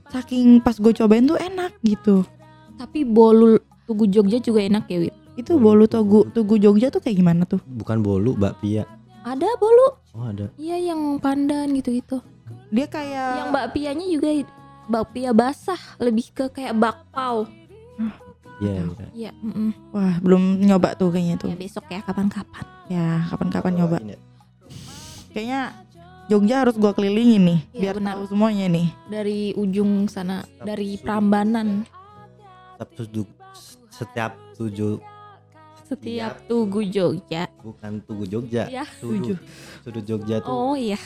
saking 0.08 0.58
pas 0.58 0.74
gue 0.74 0.94
cobain 0.94 1.24
tuh 1.24 1.36
enak 1.36 1.74
gitu 1.82 2.22
Tapi 2.74 3.02
bolu 3.02 3.54
Tugu 3.84 4.06
Jogja 4.06 4.38
juga 4.38 4.58
enak 4.58 4.86
ya 4.86 4.98
Wit. 5.00 5.14
itu 5.36 5.52
bolu 5.54 5.84
tugu 5.84 6.26
tugu 6.30 6.56
Jogja 6.56 6.88
tuh 6.88 6.98
kayak 6.98 7.16
gimana 7.16 7.42
tuh 7.44 7.58
bukan 7.68 7.98
bolu 7.98 8.34
bakpia 8.34 8.86
Ada 9.22 9.46
bolu. 9.56 9.88
oh 10.12 10.24
ada 10.24 10.46
Iya 10.54 10.92
yang 10.92 11.18
pandan 11.18 11.70
gitu-gitu. 11.72 12.18
dia 12.68 12.86
kayak 12.86 13.30
Yang 13.40 13.50
bakpianya 13.52 14.06
juga 14.08 14.30
bakpia 14.84 15.30
basah, 15.30 15.80
lebih 15.96 16.28
ke 16.30 16.44
kayak 16.50 16.76
bakpao. 16.76 17.48
Iya, 18.56 18.72
Tahu. 18.78 18.92
iya. 18.94 19.08
Iya, 19.12 19.30
mm-mm. 19.36 19.70
wah 19.90 20.14
belum 20.18 20.42
nyoba 20.60 20.94
tuh 20.94 21.10
kayaknya 21.10 21.36
tuh 21.36 21.48
ya 21.48 21.56
besok 21.56 21.84
ya 21.86 22.00
kapan-kapan. 22.00 22.64
ya 22.86 23.06
kapan-kapan 23.26 23.72
nyoba 23.74 23.96
Bawain 23.98 24.14
ya. 24.14 24.18
kayaknya 25.30 25.60
Jogja 26.24 26.56
harus 26.58 26.74
gua 26.74 26.90
kelilingin 26.90 27.42
nih 27.44 27.58
Iya, 27.70 27.80
biar 27.82 27.96
benar. 27.98 28.14
tahu 28.14 28.22
semuanya 28.26 28.66
nih 28.66 28.86
Dari 29.06 29.40
ujung 29.54 30.06
sana, 30.06 30.40
dari 30.56 30.96
Prambanan. 30.96 31.84
setiap 32.72 32.90
tujuh 32.96 33.26
setiap 33.88 34.32
tujuh 34.54 34.94
Setiap 35.84 36.48
Tugu 36.48 36.80
Jogja. 36.82 37.44
bukan 37.60 38.00
tugu 38.00 38.24
Jogja 38.24 38.64
Ya. 38.66 38.88
sudut 38.96 39.36
Jogja 40.00 40.40
tuh 40.40 40.48
Oh 40.48 40.72
iya, 40.72 40.96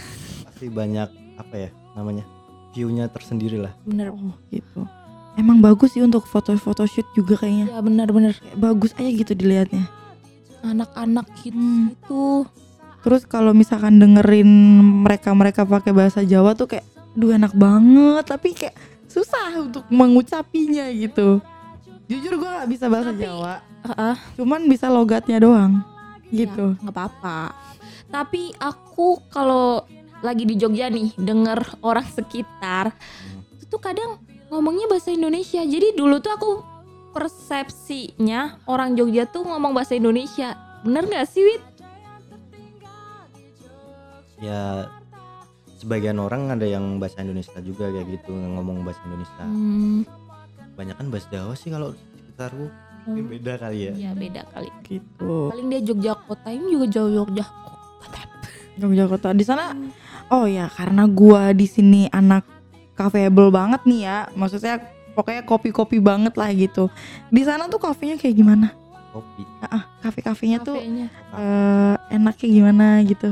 pasti 0.44 0.70
banyak 0.70 1.10
apa 1.34 1.54
ya 1.58 1.70
namanya 1.92 2.22
view-nya 2.70 3.08
tersendiri 3.08 3.58
lah 3.58 3.74
bener. 3.82 4.12
oh 4.12 4.32
gitu 4.48 4.86
emang 5.38 5.58
bagus 5.58 5.94
sih 5.94 6.02
untuk 6.02 6.26
foto-foto 6.26 6.82
shoot 6.84 7.06
juga 7.14 7.38
kayaknya 7.38 7.70
Ya 7.70 7.78
benar-benar 7.78 8.34
kayak 8.34 8.58
bagus 8.58 8.90
aja 8.92 9.08
gitu 9.08 9.32
dilihatnya 9.32 9.86
anak-anak 10.60 11.26
gitu. 11.38 11.54
Hmm. 11.54 11.94
itu. 11.94 12.44
terus 12.98 13.22
kalau 13.24 13.54
misalkan 13.54 13.96
dengerin 13.96 14.50
mereka 15.00 15.30
mereka 15.30 15.62
pakai 15.62 15.94
bahasa 15.94 16.20
Jawa 16.20 16.52
tuh 16.52 16.66
kayak 16.68 16.82
duh 17.14 17.30
enak 17.30 17.54
banget 17.54 18.24
tapi 18.26 18.52
kayak 18.52 18.74
susah 19.06 19.54
untuk 19.56 19.86
mengucapinya 19.88 20.90
gitu 20.90 21.38
jujur 22.04 22.36
gua 22.36 22.60
nggak 22.60 22.68
bisa 22.68 22.90
bahasa 22.90 23.14
Tapi- 23.14 23.22
Jawa 23.22 23.54
Heeh. 23.80 24.14
cuman 24.34 24.60
bisa 24.66 24.90
logatnya 24.90 25.38
doang 25.38 25.78
gitu 26.28 26.74
Ya, 26.74 26.80
nggak 26.82 26.92
apa-apa. 26.92 27.38
Tapi 28.08 28.52
aku 28.58 29.20
kalau 29.28 29.84
lagi 30.18 30.42
di 30.42 30.56
Jogja 30.56 30.88
nih 30.88 31.14
denger 31.14 31.80
orang 31.80 32.04
sekitar 32.04 32.92
itu 33.58 33.76
kadang 33.78 34.20
ngomongnya 34.48 34.88
bahasa 34.88 35.10
Indonesia. 35.10 35.60
Jadi 35.60 35.92
dulu 35.92 36.18
tuh 36.18 36.32
aku 36.32 36.50
persepsinya 37.10 38.62
orang 38.64 38.94
Jogja 38.94 39.24
tuh 39.24 39.44
ngomong 39.44 39.72
bahasa 39.72 39.94
Indonesia. 39.94 40.56
Bener 40.82 41.04
nggak 41.04 41.26
sih 41.26 41.42
Wit? 41.42 41.62
ya 44.38 44.86
sebagian 45.78 46.18
orang 46.22 46.46
ada 46.54 46.62
yang 46.62 47.02
bahasa 47.02 47.22
Indonesia 47.22 47.58
juga 47.58 47.90
kayak 47.90 48.06
gitu 48.06 48.30
ngomong 48.30 48.86
bahasa 48.86 49.02
Indonesia 49.02 49.42
Hmm, 49.42 50.06
banyak 50.78 50.94
kan 50.94 51.06
bahasa 51.10 51.26
Jawa 51.26 51.54
sih 51.58 51.70
kalau 51.70 51.90
sekitarku 51.90 52.70
hmm. 53.10 53.26
beda 53.34 53.58
kali 53.58 53.90
ya 53.90 53.92
Iya 53.98 54.10
beda 54.14 54.42
kali. 54.54 54.70
gitu 54.86 55.50
Paling 55.50 55.66
dia 55.70 55.80
Jogja 55.82 56.12
kota 56.14 56.48
ini 56.54 56.66
juga 56.70 56.86
jauh 56.86 57.10
Jogja. 57.10 57.44
Yogyakarta 58.78 59.34
di 59.34 59.42
sana 59.42 59.74
oh 60.30 60.46
ya 60.46 60.70
karena 60.70 61.10
gua 61.10 61.50
di 61.50 61.66
sini 61.66 62.06
anak 62.14 62.46
kafeable 62.98 63.48
banget 63.48 63.86
nih 63.86 64.00
ya. 64.02 64.18
Maksudnya 64.34 64.82
pokoknya 65.14 65.42
kopi-kopi 65.42 66.02
banget 66.02 66.34
lah 66.34 66.50
gitu. 66.50 66.90
Di 67.30 67.46
sana 67.46 67.70
tuh 67.70 67.78
kafenya 67.78 68.18
kayak 68.18 68.34
gimana? 68.34 68.74
Kopi. 69.08 69.46
Ah 69.62 69.86
kafe-kafenya 70.00 70.58
tuh 70.60 70.74
Kafenya. 70.74 71.06
eh 71.32 71.94
enaknya 72.12 72.48
gimana 72.50 72.86
gitu? 73.02 73.30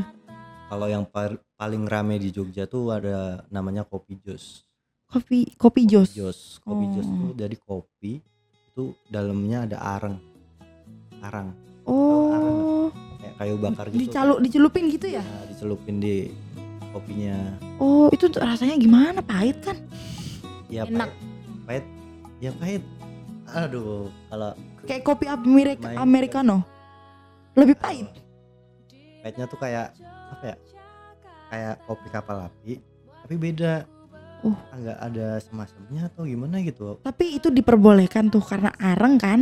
Kalau 0.66 0.87
yang 0.87 1.02
par- 1.04 1.42
paling 1.54 1.82
rame 1.85 2.16
di 2.16 2.30
Jogja 2.30 2.64
tuh 2.64 2.90
ada 2.90 3.42
namanya 3.49 3.82
kopi 3.82 4.18
jos. 4.18 4.62
Kopi 5.06 5.50
kopi 5.54 5.82
jos? 5.85 6.11
jos. 6.11 6.58
Kopi 6.61 6.85
jos 6.92 7.06
Oh. 7.06 7.14
tuh 7.20 7.32
dari 7.35 7.54
kopi 7.56 8.18
itu 8.73 8.85
dalamnya 9.06 9.64
ada 9.64 9.78
arang. 9.78 10.16
Arang. 11.20 11.54
Oh. 11.85 12.90
Kayak 13.16 13.35
kayu 13.37 13.54
bakar 13.56 13.87
gitu 13.88 14.00
dicalu 14.00 14.35
dicelupin 14.42 14.85
gitu 14.90 15.06
ya? 15.06 15.23
Nah, 15.23 15.46
dicelupin 15.46 15.96
di 15.96 16.35
kopinya. 16.96 17.36
Oh 17.76 18.08
itu 18.08 18.24
tuh 18.32 18.40
rasanya 18.40 18.80
gimana? 18.80 19.20
Pahit 19.20 19.60
kan? 19.60 19.76
Ya 20.72 20.88
Enak. 20.88 21.12
pahit, 21.12 21.14
pahit. 21.68 21.84
Ya 22.40 22.50
pahit. 22.56 22.82
Aduh 23.52 24.08
kalau 24.32 24.50
kayak 24.88 25.02
kopi 25.04 25.28
Amerika 25.28 25.92
americano. 26.00 26.64
Lebih 27.52 27.76
pahit. 27.76 28.08
Pahitnya 29.20 29.44
tuh 29.44 29.58
kayak 29.60 29.92
apa 30.32 30.44
ya? 30.44 30.56
Kayak 31.52 31.74
kopi 31.84 32.08
kapal 32.08 32.36
api 32.48 32.80
tapi 33.26 33.34
beda. 33.36 33.84
Oh. 34.44 34.52
nggak 34.52 35.00
ada 35.00 35.42
semasemnya 35.42 36.06
atau 36.12 36.22
gimana 36.22 36.62
gitu. 36.62 37.00
Tapi 37.02 37.40
itu 37.40 37.50
diperbolehkan 37.50 38.30
tuh 38.30 38.44
karena 38.44 38.70
areng 38.78 39.18
kan? 39.18 39.40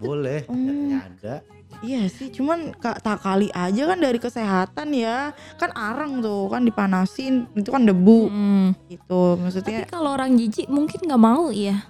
Boleh. 0.00 0.46
Oh. 0.48 0.56
ya 0.56 0.98
ada 1.04 1.34
Iya 1.82 2.06
sih, 2.06 2.30
cuman 2.30 2.70
kak 2.72 3.02
tak 3.02 3.18
kali 3.18 3.50
aja 3.50 3.82
kan 3.84 3.98
dari 3.98 4.16
kesehatan 4.16 4.88
ya, 4.92 5.30
kan 5.56 5.70
arang 5.72 6.18
tuh 6.18 6.46
kan 6.46 6.62
dipanasin, 6.62 7.50
itu 7.52 7.68
kan 7.68 7.82
debu 7.82 8.20
Hmm. 8.24 8.70
gitu, 8.86 9.34
Tapi 9.34 9.42
maksudnya. 9.42 9.82
kalau 9.84 10.14
orang 10.14 10.32
jijik 10.32 10.66
mungkin 10.68 11.02
nggak 11.02 11.18
mau 11.20 11.50
ya. 11.50 11.82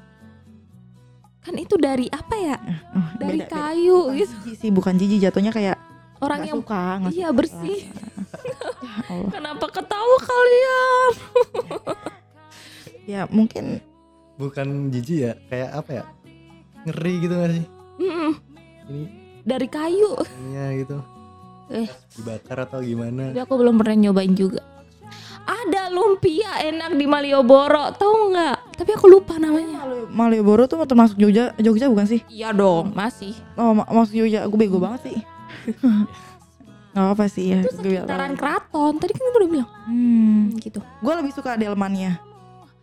Kan 1.38 1.54
itu 1.56 1.76
dari 1.76 2.08
apa 2.08 2.34
ya? 2.34 2.56
oh, 2.90 3.08
Dari 3.16 3.36
beda- 3.36 3.46
beda. 3.46 3.56
kayu 3.68 3.98
Bukan 4.02 4.16
gitu. 4.16 4.32
jijik 4.40 4.54
sih, 4.56 4.70
bukan 4.70 4.94
jijik 4.96 5.20
jatuhnya 5.22 5.50
kayak 5.50 5.76
Orang 6.18 6.40
yang 6.42 6.62
suka, 6.62 6.82
nggak 6.98 7.12
iya 7.12 7.28
suka. 7.28 7.36
bersih. 7.36 7.80
Ya 7.82 8.92
Allah. 9.04 9.30
Kenapa 9.30 9.66
ketawa 9.68 10.16
kalian? 10.20 11.12
Ya 13.04 13.26
mungkin 13.26 13.82
bukan 14.36 14.68
jijik 14.88 15.18
ya 15.20 15.32
kayak 15.46 15.70
apa 15.74 15.90
ya 15.92 16.04
ngeri 16.84 17.14
gitu 17.18 17.34
gak 17.34 17.50
sih 17.52 17.66
Mm-mm, 17.98 18.32
ini 18.88 19.02
dari 19.42 19.66
kayu. 19.66 20.12
ininya 20.38 20.66
gitu 20.74 20.96
Eh. 21.68 21.88
dibakar 22.12 22.62
atau 22.62 22.78
gimana 22.78 23.32
Tapi 23.32 23.40
aku 23.40 23.54
belum 23.56 23.74
pernah 23.74 23.96
nyobain 23.98 24.32
juga. 24.32 24.60
Ada 25.42 25.88
lumpia 25.88 26.62
enak 26.62 26.94
di 26.94 27.02
Malioboro, 27.02 27.90
tahu 27.92 28.30
nggak? 28.30 28.78
Tapi 28.78 28.90
aku 28.92 29.06
lupa 29.08 29.34
namanya. 29.36 29.82
Malioboro 30.06 30.64
tuh 30.64 30.78
termasuk 30.84 31.16
Jogja 31.16 31.50
Jogja 31.56 31.88
bukan 31.88 32.06
sih? 32.06 32.20
Iya 32.28 32.52
dong, 32.52 32.92
masih. 32.92 33.34
Oh 33.54 33.72
ma- 33.72 33.88
masuk 33.88 34.14
Jogja, 34.16 34.44
aku 34.44 34.54
bego 34.54 34.78
banget 34.78 35.00
sih. 35.04 35.18
Gak 36.92 37.08
apa 37.10 37.24
sih 37.24 37.50
ya. 37.50 37.64
Itu 37.64 37.72
sekitaran 37.74 38.36
keraton. 38.36 39.00
Tadi 39.00 39.12
kan 39.12 39.22
gue 39.24 39.32
udah 39.34 39.50
bilang 39.50 39.68
Hmm, 39.82 40.52
gitu. 40.60 40.78
gue 40.78 41.12
lebih 41.16 41.32
suka 41.32 41.56
delmannya. 41.56 42.20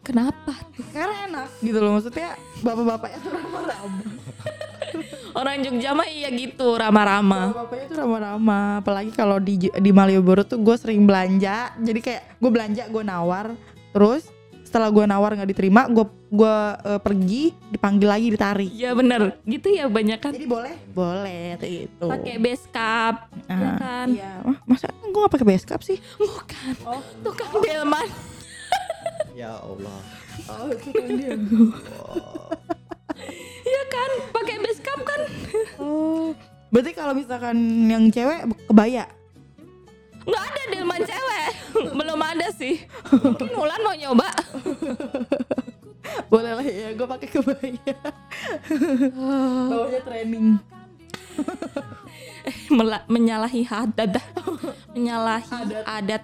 Kenapa? 0.01 0.57
Karena 0.89 1.15
enak 1.29 1.47
gitu 1.61 1.77
loh 1.77 1.93
maksudnya 1.93 2.33
bapak-bapaknya 2.59 3.19
tuh 3.21 3.31
ramah-ramah. 3.31 4.01
Orang 5.39 5.63
Jogja 5.63 5.96
mah 5.96 6.03
iya 6.03 6.27
gitu, 6.29 6.75
ramah-ramah. 6.75 7.55
Bapak-bapaknya 7.55 7.86
tuh 7.88 7.98
ramah-ramah. 7.98 8.84
Apalagi 8.84 9.12
kalau 9.15 9.39
di 9.39 9.55
di 9.72 9.91
Malioboro 9.96 10.43
tuh 10.43 10.60
gue 10.60 10.75
sering 10.75 11.08
belanja. 11.08 11.72
Jadi 11.79 12.00
kayak 12.03 12.36
gue 12.36 12.51
belanja 12.51 12.84
gue 12.91 13.03
nawar, 13.08 13.55
terus 13.96 14.27
setelah 14.67 14.91
gue 14.91 15.01
nawar 15.01 15.34
nggak 15.34 15.50
diterima, 15.50 15.88
gue 15.88 16.03
gue 16.29 16.55
eh, 16.84 17.00
pergi 17.00 17.43
dipanggil 17.72 18.05
lagi 18.05 18.27
ditarik. 18.29 18.67
Iya 18.69 18.91
bener, 18.91 19.39
gitu 19.48 19.72
ya 19.72 19.88
banyak 19.88 20.19
kan. 20.19 20.36
Jadi 20.36 20.43
boleh? 20.46 20.75
Boleh 20.91 21.55
gitu. 21.63 22.05
Pakai 22.12 22.36
base 22.36 22.67
cap, 22.67 23.31
ya 23.48 23.55
Ah, 23.55 23.77
kan? 23.79 24.08
Iya. 24.12 24.31
Wah, 24.43 24.58
masa 24.67 24.91
gue 24.91 25.19
gak 25.24 25.34
pakai 25.39 25.48
base 25.48 25.63
cap 25.63 25.79
sih? 25.81 25.98
Bukan. 26.19 26.74
Oh. 26.84 27.00
Tukang 27.24 27.63
delman. 27.63 28.08
ya 29.34 29.55
Allah 29.55 30.00
Oh, 30.51 30.67
itu 30.67 30.89
kan 30.91 31.08
dia. 31.15 31.34
Iya 33.69 33.83
kan, 33.85 34.11
pakai 34.33 34.55
base 34.57 34.81
kan? 34.81 35.21
Oh. 35.77 36.33
Berarti 36.69 36.91
kalau 36.93 37.13
misalkan 37.13 37.57
yang 37.85 38.09
cewek 38.09 38.49
kebaya. 38.65 39.05
Nggak 40.25 40.43
ada 40.43 40.61
delman 40.69 41.01
cewek. 41.01 41.47
Belum 41.93 42.19
ada 42.21 42.47
sih. 42.53 42.81
Mungkin 43.09 43.53
Ulan 43.53 43.81
mau 43.81 43.95
nyoba. 43.95 44.29
Boleh 46.33 46.51
lah 46.57 46.65
ya, 46.65 46.93
gue 46.93 47.07
pakai 47.07 47.27
kebaya. 47.29 47.95
Bawahnya 49.73 50.01
training. 50.01 50.57
Mela- 52.69 53.05
menyalahi 53.07 53.63
adat 53.65 54.19
menyalahi 54.91 55.47
adat, 55.85 56.23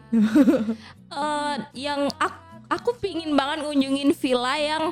Eh, 1.16 1.56
yang 1.78 2.12
aku, 2.20 2.40
aku 2.68 2.90
pingin 3.00 3.32
banget 3.38 3.64
ngunjungin 3.64 4.12
villa 4.12 4.56
yang 4.60 4.84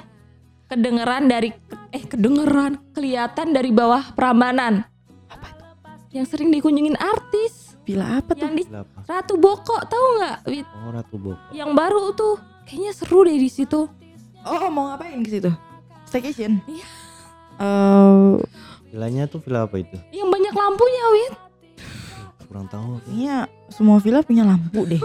kedengeran 0.71 1.27
dari 1.27 1.51
eh 1.93 2.03
kedengeran 2.03 2.81
kelihatan 2.91 3.53
dari 3.53 3.69
bawah 3.69 4.11
Prambanan 4.11 4.81
Apa 5.27 5.47
itu? 5.47 5.63
yang 6.11 6.25
sering 6.25 6.49
dikunjungin 6.49 6.97
artis 6.97 7.77
Villa 7.83 8.17
apa 8.17 8.33
tuh? 8.33 8.43
yang 8.43 8.55
di 8.55 8.63
apa 8.65 8.99
Ratu 9.05 9.35
Boko 9.35 9.77
tahu 9.83 10.05
nggak 10.17 10.37
Wit? 10.47 10.65
oh 10.65 10.89
Ratu 10.89 11.15
Boko 11.15 11.43
yang 11.51 11.71
baru 11.71 12.11
tuh 12.11 12.35
kayaknya 12.63 12.91
seru 12.91 13.23
deh 13.23 13.35
di 13.35 13.47
situ 13.47 13.85
Oh, 14.43 14.67
mau 14.67 14.91
ngapain 14.91 15.23
ke 15.23 15.31
situ? 15.31 15.47
Staycation? 16.03 16.59
Iya. 16.67 16.83
Eh, 17.55 18.33
villanya 18.89 19.23
tuh 19.23 19.39
villa 19.39 19.63
apa 19.63 19.77
itu 19.77 19.95
yang 20.09 20.27
banyak 20.27 20.51
lampunya 20.51 21.03
Wit 21.13 21.33
kurang 22.43 22.67
tahu 22.67 22.85
aku. 22.93 23.07
kayaknya 23.07 23.35
semua 23.67 23.97
villa 23.97 24.21
punya 24.21 24.43
lampu 24.43 24.85
deh. 24.85 25.01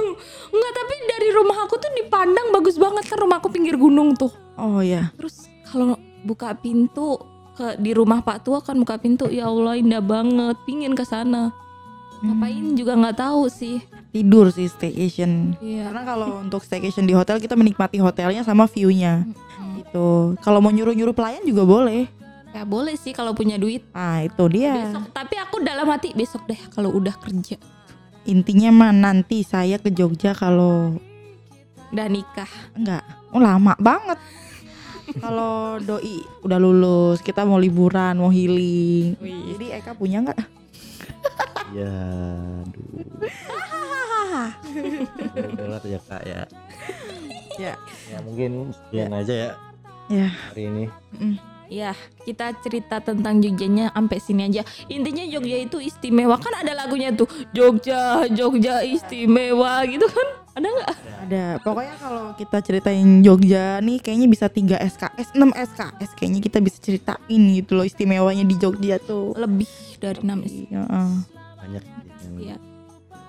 Enggak 0.49 0.73
tapi 0.75 0.95
dari 1.09 1.29
rumah 1.31 1.65
aku 1.65 1.77
tuh 1.77 1.89
dipandang 1.95 2.51
bagus 2.51 2.77
banget 2.77 3.05
kan 3.05 3.17
rumahku 3.17 3.49
pinggir 3.49 3.73
gunung 3.75 4.13
tuh 4.13 4.29
Oh 4.55 4.81
ya. 4.81 5.09
Terus 5.15 5.47
kalau 5.65 5.97
buka 6.23 6.55
pintu 6.55 7.19
ke 7.53 7.75
di 7.77 7.91
rumah 7.91 8.21
Pak 8.21 8.43
Tua 8.43 8.59
kan 8.59 8.75
buka 8.75 8.97
pintu 8.97 9.27
ya 9.27 9.47
Allah 9.47 9.75
indah 9.75 9.99
banget 9.99 10.57
pingin 10.63 10.93
ke 10.93 11.03
sana 11.03 11.51
ngapain 12.19 12.75
juga 12.75 12.95
nggak 12.95 13.19
tahu 13.21 13.47
sih 13.47 13.79
Tidur 14.09 14.49
sih 14.49 14.67
staycation. 14.67 15.55
iya 15.61 15.87
Karena 15.87 16.03
kalau 16.03 16.41
untuk 16.41 16.61
staycation 16.61 17.05
di 17.05 17.13
hotel 17.13 17.39
kita 17.39 17.55
menikmati 17.55 17.99
hotelnya 17.99 18.41
sama 18.41 18.65
view-nya 18.65 19.23
gitu. 19.77 20.35
Kalau 20.41 20.59
mau 20.59 20.69
nyuruh-nyuruh 20.69 21.13
pelayan 21.13 21.45
juga 21.45 21.63
boleh. 21.63 22.09
ya 22.49 22.65
boleh 22.65 22.97
sih 22.97 23.13
kalau 23.13 23.37
punya 23.37 23.55
duit 23.55 23.85
Ah, 23.93 24.25
itu 24.25 24.41
dia. 24.49 24.73
besok 24.75 25.13
tapi 25.13 25.37
aku 25.37 25.61
dalam 25.61 25.87
hati 25.87 26.11
besok 26.13 26.43
deh 26.45 26.59
kalau 26.73 26.91
udah 26.91 27.13
kerja 27.15 27.61
Intinya 28.25 28.69
mah 28.71 28.91
nanti 28.91 29.41
saya 29.41 29.77
ke 29.77 29.89
Jogja 29.89 30.33
kalau 30.33 30.97
udah 31.89 32.09
nikah 32.09 32.49
enggak. 32.75 33.05
Oh, 33.31 33.39
lama 33.39 33.73
banget. 33.79 34.19
Kalau 35.17 35.79
doi 35.79 36.21
udah 36.43 36.59
lulus, 36.59 37.19
kita 37.21 37.43
mau 37.43 37.57
liburan, 37.57 38.15
mau 38.15 38.29
healing. 38.29 39.17
Jadi 39.17 39.67
Eka 39.75 39.93
punya 39.93 40.21
nggak? 40.21 40.41
ya 41.69 41.93
aduh 42.65 43.05
Udah 45.53 45.81
ya 45.93 46.01
kak 46.01 46.23
ya 46.25 46.43
Ya. 47.59 47.75
ya 48.09 48.19
mungkin 48.25 48.71
sekian 48.73 49.13
aja 49.13 49.35
ya 49.35 49.51
Ya. 50.09 50.29
hari 50.49 50.73
ini 50.73 50.85
ya 51.69 51.93
kita 52.25 52.57
cerita 52.61 52.99
tentang 52.99 53.39
Jogjanya 53.39 53.93
sampai 53.93 54.19
sini 54.19 54.49
aja 54.49 54.65
intinya 54.89 55.25
Jogja 55.25 55.57
itu 55.61 55.79
istimewa 55.79 56.41
kan 56.41 56.53
ada 56.57 56.73
lagunya 56.73 57.13
tuh 57.13 57.29
Jogja 57.53 58.25
Jogja 58.29 58.81
istimewa 58.83 59.85
gitu 59.85 60.09
kan 60.09 60.29
ada 60.59 60.67
nggak 60.67 60.91
Ada. 61.29 61.47
Pokoknya 61.61 61.95
kalau 62.01 62.25
kita 62.35 62.59
ceritain 62.65 63.21
Jogja 63.21 63.79
nih 63.79 64.01
kayaknya 64.01 64.27
bisa 64.27 64.49
3 64.49 64.81
SKS, 64.81 65.37
6 65.37 65.45
SKS 65.55 66.11
kayaknya 66.17 66.41
kita 66.41 66.59
bisa 66.59 66.79
ceritain 66.83 67.43
gitu 67.55 67.79
loh 67.79 67.85
istimewanya 67.85 68.43
di 68.43 68.57
Jogja 68.57 68.97
tuh. 68.99 69.37
lebih 69.37 69.69
dari 70.01 70.19
enam 70.25 70.43
sih 70.43 70.67
Iya. 70.67 70.83
eh. 70.83 71.15
banyak 71.63 71.85
Iya. 72.39 72.57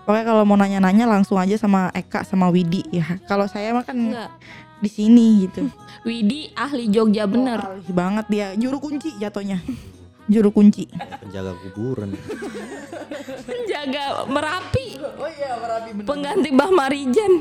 Pokoknya 0.08 0.25
kalau 0.25 0.41
mau 0.41 0.58
nanya-nanya 0.58 1.06
langsung 1.06 1.38
aja 1.38 1.54
sama 1.54 1.93
Eka 1.93 2.25
sama 2.25 2.49
Widi 2.49 2.82
ya. 2.89 3.21
Kalau 3.30 3.45
saya 3.45 3.78
mah 3.78 3.86
kan 3.86 3.93
enggak 3.93 4.30
di 4.80 4.88
sini 4.88 5.26
gitu. 5.42 5.68
Widi 6.08 6.52
ahli 6.54 6.88
Jogja 6.88 7.24
bener 7.24 7.60
Oh, 7.60 7.76
ahli 7.76 7.92
banget 7.92 8.26
dia. 8.28 8.48
Juru 8.54 8.80
kunci 8.80 9.12
jatuhnya. 9.15 9.60
Juru 10.26 10.50
kunci. 10.50 10.86
penjaga 11.20 11.58
kuburan 11.60 12.13
penjaga 13.50 14.04
Merapi 14.26 14.88
Oh 15.18 15.26
iya, 15.28 15.52
Merapi 15.56 15.89
bener. 15.92 16.06
pengganti 16.06 16.50
Mbah 16.50 16.70
Marijan 16.70 17.34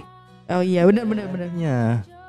Oh 0.49 0.63
iya, 0.63 0.83
benar 0.83 1.05
benar 1.05 1.27
benar. 1.29 1.49
anaknya 1.49 1.77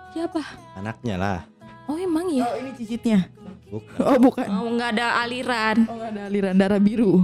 siapa 0.10 0.42
anaknya 0.76 1.16
lah 1.16 1.40
oh 1.86 1.96
emang 1.96 2.28
ya 2.28 2.44
Oh, 2.44 2.56
ini 2.58 2.72
cicitnya. 2.74 3.32
bukan 3.68 4.04
Oh, 4.04 4.18
bukan. 4.20 4.48
oh 4.50 4.68
nggak 4.70 4.90
ada 4.94 5.08
aliran 5.22 5.78
Oh, 5.86 5.96
nggak 5.96 6.12
ada 6.12 6.22
aliran 6.28 6.54
darah 6.54 6.82
biru. 6.82 7.24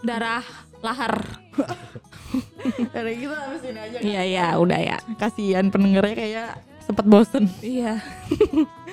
darah 0.00 0.44
lahar 0.80 1.14
Dari 2.94 3.12
kita 3.16 3.36
habis 3.36 3.62
ini 3.62 3.78
aja. 3.78 3.98
iya 4.00 4.22
iya 4.22 4.46
udah 4.54 4.76
ya 4.76 4.98
Kasihan 5.14 5.68
pendengarnya 5.68 6.14
kayak 6.14 6.48
sempet 6.80 7.04
bosen. 7.04 7.44
iya 7.60 8.00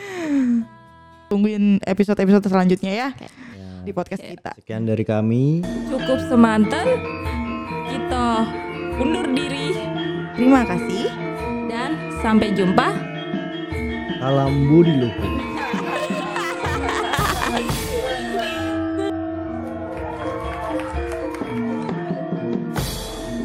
Tungguin 1.28 1.80
episode-episode 1.82 2.44
selanjutnya 2.46 2.92
ya 2.92 3.10
Ya, 3.16 3.30
di 3.82 3.92
podcast 3.92 4.22
Oke. 4.22 4.36
kita. 4.36 4.52
sekian 4.58 4.84
dari 4.84 5.02
kami 5.02 5.64
cukup 5.88 6.20
semanten 6.24 6.88
kita 7.88 8.46
undur 8.96 9.26
diri 9.28 9.74
Terima 10.32 10.62
kasih. 10.64 11.10
dan 11.66 11.92
sampai 12.20 12.52
jumpa 12.52 12.94
salam 14.18 14.70
budi 14.70 14.94
luhur 15.00 15.41